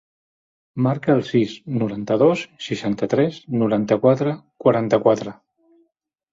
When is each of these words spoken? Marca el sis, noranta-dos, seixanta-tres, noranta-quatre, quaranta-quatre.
Marca 0.85 1.11
el 1.15 1.21
sis, 1.27 1.53
noranta-dos, 1.83 2.47
seixanta-tres, 2.69 3.39
noranta-quatre, 3.61 4.37
quaranta-quatre. 4.67 5.39